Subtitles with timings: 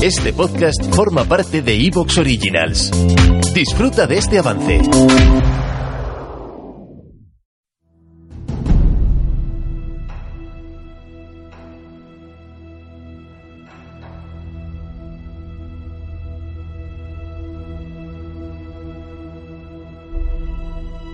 [0.00, 2.92] Este podcast forma parte de Evox Originals.
[3.52, 4.80] Disfruta de este avance.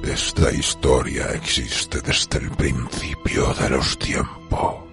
[0.04, 4.83] Esta historia existe desde el principio de los tiempos.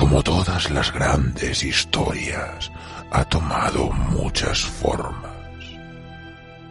[0.00, 2.72] Como todas las grandes historias,
[3.10, 5.30] ha tomado muchas formas.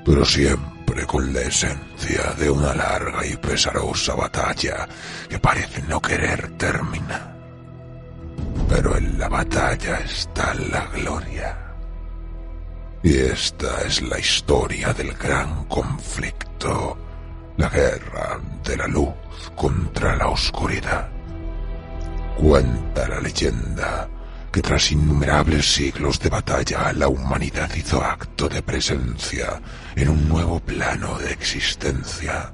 [0.03, 4.89] Pero siempre con la esencia de una larga y pesarosa batalla
[5.29, 7.35] que parece no querer terminar.
[8.67, 11.55] Pero en la batalla está la gloria.
[13.03, 16.97] Y esta es la historia del gran conflicto,
[17.57, 19.13] la guerra de la luz
[19.55, 21.18] contra la oscuridad.
[22.41, 24.09] Cuenta la leyenda
[24.49, 29.61] que tras innumerables siglos de batalla la humanidad hizo acto de presencia
[29.97, 32.53] en un nuevo plano de existencia.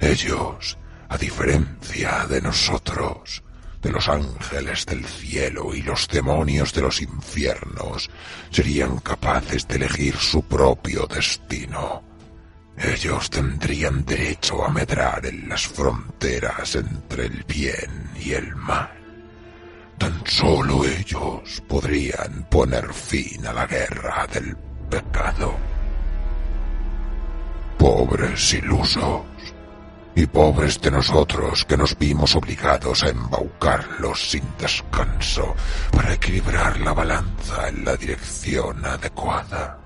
[0.00, 0.78] Ellos,
[1.10, 3.42] a diferencia de nosotros,
[3.82, 8.08] de los ángeles del cielo y los demonios de los infiernos,
[8.50, 12.07] serían capaces de elegir su propio destino.
[12.80, 18.90] Ellos tendrían derecho a medrar en las fronteras entre el bien y el mal.
[19.98, 24.56] Tan solo ellos podrían poner fin a la guerra del
[24.88, 25.56] pecado.
[27.76, 29.22] Pobres ilusos
[30.14, 35.54] y pobres de nosotros que nos vimos obligados a embaucarlos sin descanso
[35.90, 39.77] para equilibrar la balanza en la dirección adecuada.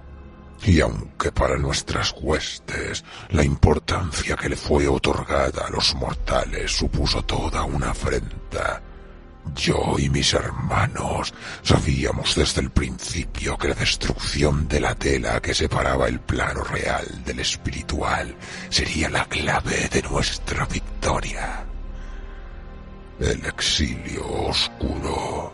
[0.64, 7.22] Y aunque para nuestras huestes la importancia que le fue otorgada a los mortales supuso
[7.22, 8.80] toda una afrenta,
[9.54, 15.52] yo y mis hermanos sabíamos desde el principio que la destrucción de la tela que
[15.52, 18.34] separaba el plano real del espiritual
[18.70, 21.64] sería la clave de nuestra victoria.
[23.18, 25.52] El exilio oscuro,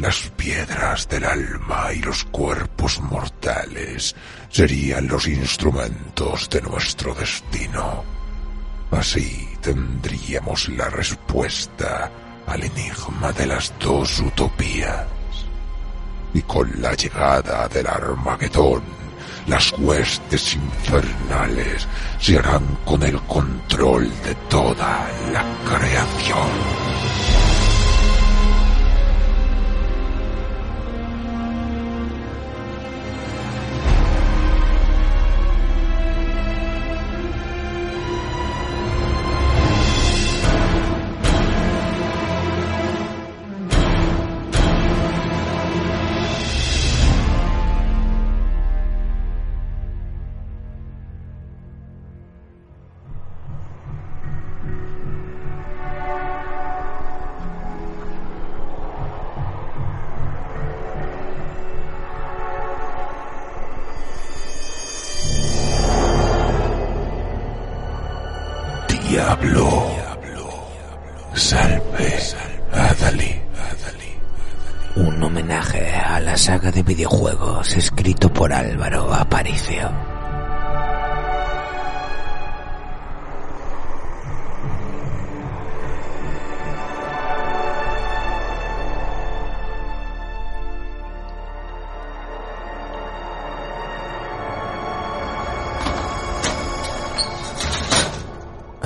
[0.00, 4.14] las piedras del alma y los cuerpos mortales
[4.48, 8.02] serían los instrumentos de nuestro destino.
[8.90, 12.10] Así tendríamos la respuesta
[12.46, 15.06] al enigma de las dos utopías.
[16.32, 18.82] Y con la llegada del Armagedón,
[19.46, 21.86] las huestes infernales
[22.18, 26.89] se harán con el control de toda la creación.
[69.40, 70.48] Diablo.
[71.34, 72.18] Salve,
[72.72, 73.40] Adali.
[74.96, 79.90] Un homenaje a la saga de videojuegos escrito por Álvaro Aparicio.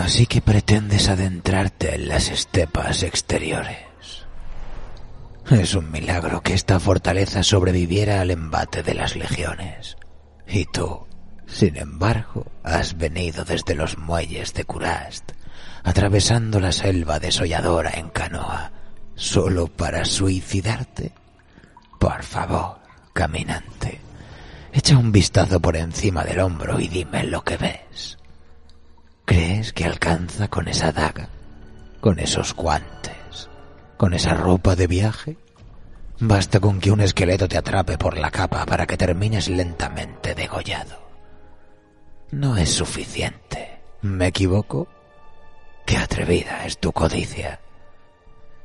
[0.05, 3.79] Así que pretendes adentrarte en las estepas exteriores.
[5.51, 9.97] Es un milagro que esta fortaleza sobreviviera al embate de las legiones.
[10.47, 11.07] Y tú,
[11.47, 15.33] sin embargo, has venido desde los muelles de Kurast,
[15.85, 18.73] atravesando la selva desolladora en canoa,
[19.15, 21.13] solo para suicidarte.
[21.99, 22.77] Por favor,
[23.15, 24.03] caminante,
[24.71, 28.19] echa un vistazo por encima del hombro y dime lo que ves.
[29.25, 31.29] ¿Crees que alcanza con esa daga?
[32.01, 33.49] ¿Con esos guantes?
[33.97, 35.39] ¿Con esa ropa de viaje?
[36.21, 41.09] Basta con que un esqueleto te atrape por la capa para que termines lentamente degollado.
[42.33, 43.81] No es suficiente.
[44.03, 44.89] ¿Me equivoco?
[45.87, 47.61] Qué atrevida es tu codicia.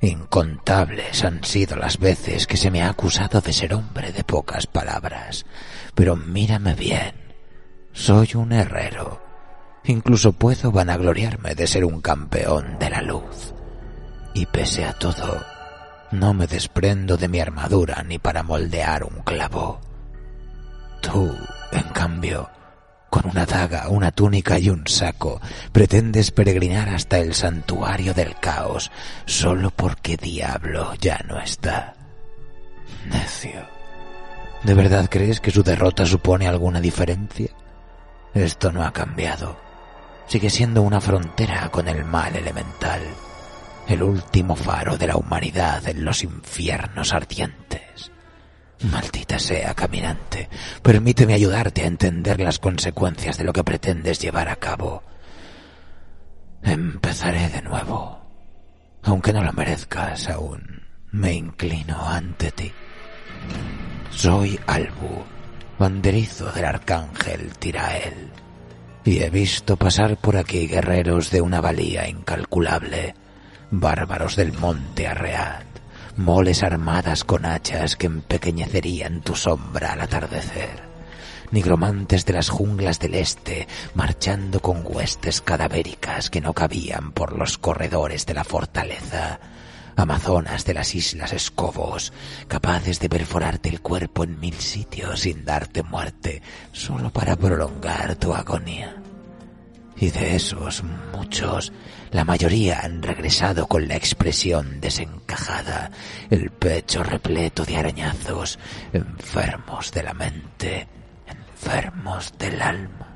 [0.01, 4.67] Incontables han sido las veces que se me ha acusado de ser hombre de pocas
[4.67, 5.45] palabras.
[5.95, 7.15] Pero mírame bien.
[7.93, 9.28] Soy un herrero
[9.85, 13.53] Incluso puedo vanagloriarme de ser un campeón de la luz.
[14.33, 15.43] Y pese a todo,
[16.11, 19.79] No me desprendo de mi armadura ni para moldear un clavo.
[21.01, 21.35] Tú,
[21.71, 22.49] en cambio,
[23.09, 25.39] con una daga, una túnica y un saco,
[25.71, 28.91] pretendes peregrinar hasta el santuario del caos
[29.25, 31.95] solo porque Diablo ya no está.
[33.09, 33.67] Necio.
[34.63, 37.49] ¿De verdad crees que su derrota supone alguna diferencia?
[38.33, 39.68] Esto no ha cambiado.
[40.29, 43.01] Sigue siendo una frontera con el mal elemental
[43.89, 48.11] el último faro de la humanidad en los infiernos ardientes.
[48.83, 50.47] Maldita sea, caminante,
[50.83, 55.03] permíteme ayudarte a entender las consecuencias de lo que pretendes llevar a cabo.
[56.61, 58.19] Empezaré de nuevo.
[59.01, 62.71] Aunque no lo merezcas aún, me inclino ante ti.
[64.11, 65.23] Soy Albu,
[65.79, 68.31] banderizo del arcángel Tirael,
[69.03, 73.15] y he visto pasar por aquí guerreros de una valía incalculable
[73.71, 75.65] bárbaros del monte Arreat,
[76.17, 80.81] moles armadas con hachas que empequeñecerían tu sombra al atardecer,
[81.51, 87.57] nigromantes de las junglas del este marchando con huestes cadavéricas que no cabían por los
[87.57, 89.39] corredores de la fortaleza,
[89.99, 92.13] amazonas de las islas Escobos,
[92.47, 96.41] capaces de perforarte el cuerpo en mil sitios sin darte muerte,
[96.71, 98.95] solo para prolongar tu agonía.
[99.97, 101.73] Y de esos muchos
[102.11, 105.91] la mayoría han regresado con la expresión desencajada,
[106.29, 108.57] el pecho repleto de arañazos,
[108.93, 110.87] enfermos de la mente,
[111.27, 113.15] enfermos del alma.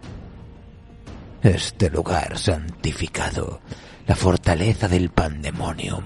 [1.42, 3.62] Este lugar santificado,
[4.06, 6.04] la fortaleza del pandemonium,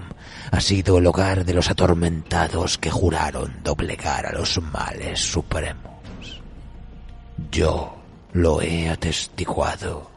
[0.50, 5.98] ha sido el hogar de los atormentados que juraron doblegar a los males supremos.
[7.50, 7.96] Yo
[8.32, 10.10] lo he atestiguado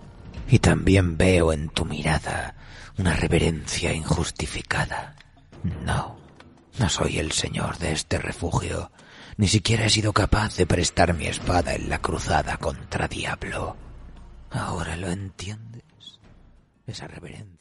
[0.48, 2.56] y también veo en tu mirada
[2.98, 5.16] una reverencia injustificada.
[5.84, 6.18] No,
[6.78, 8.92] no soy el señor de este refugio.
[9.38, 13.76] Ni siquiera he sido capaz de prestar mi espada en la cruzada contra Diablo.
[14.52, 15.84] Ahora lo entiendes.
[16.86, 17.61] Esa reverencia.